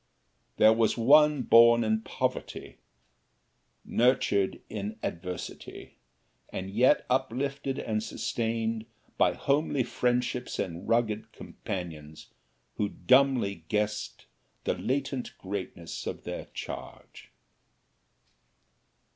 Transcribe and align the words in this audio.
Here 0.57 0.73
was 0.73 0.97
one 0.97 1.43
born 1.43 1.83
in 1.83 2.01
poverty, 2.01 2.79
nurtured 3.85 4.59
in 4.67 4.97
adversity, 5.03 5.99
and 6.51 6.71
yet 6.71 7.05
uplifted 7.07 7.77
and 7.77 8.01
sustained 8.01 8.87
by 9.19 9.33
homely 9.33 9.83
friendships 9.83 10.57
and 10.57 10.89
rugged 10.89 11.31
companions 11.33 12.29
who 12.77 12.89
dumbly 12.89 13.63
guessed 13.69 14.25
the 14.63 14.73
latent 14.73 15.37
greatness 15.37 16.07
of 16.07 16.23
their 16.23 16.45
charge. 16.45 17.29